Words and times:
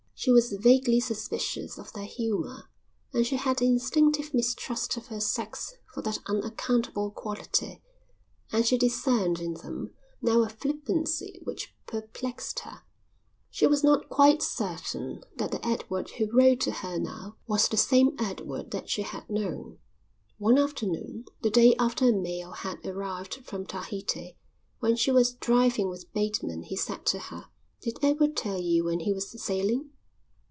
She 0.23 0.29
was 0.31 0.51
vaguely 0.51 0.99
suspicious 0.99 1.79
of 1.79 1.93
their 1.93 2.05
humour, 2.05 2.69
she 3.23 3.37
had 3.37 3.57
the 3.57 3.65
instinctive 3.65 4.35
mistrust 4.35 4.95
of 4.95 5.07
her 5.07 5.19
sex 5.19 5.73
for 5.95 6.03
that 6.03 6.19
unaccountable 6.27 7.09
quality, 7.09 7.81
and 8.51 8.63
she 8.63 8.77
discerned 8.77 9.39
in 9.39 9.55
them 9.55 9.95
now 10.21 10.43
a 10.43 10.49
flippancy 10.49 11.41
which 11.43 11.73
perplexed 11.87 12.59
her. 12.59 12.83
She 13.49 13.65
was 13.65 13.83
not 13.83 14.09
quite 14.09 14.43
certain 14.43 15.23
that 15.37 15.49
the 15.49 15.65
Edward 15.65 16.11
who 16.11 16.29
wrote 16.31 16.59
to 16.59 16.71
her 16.71 16.99
now 16.99 17.37
was 17.47 17.67
the 17.67 17.75
same 17.75 18.15
Edward 18.19 18.69
that 18.69 18.91
she 18.91 19.01
had 19.01 19.27
known. 19.27 19.79
One 20.37 20.59
afternoon, 20.59 21.25
the 21.41 21.49
day 21.49 21.73
after 21.79 22.07
a 22.09 22.13
mail 22.13 22.51
had 22.51 22.85
arrived 22.85 23.33
from 23.43 23.65
Tahiti, 23.65 24.37
when 24.81 24.95
she 24.95 25.09
was 25.09 25.33
driving 25.33 25.89
with 25.89 26.13
Bateman 26.13 26.61
he 26.61 26.75
said 26.75 27.07
to 27.07 27.17
her: 27.17 27.47
"Did 27.81 27.97
Edward 28.03 28.37
tell 28.37 28.61
you 28.61 28.83
when 28.83 28.99
he 28.99 29.11
was 29.15 29.31
sailing?" 29.43 29.89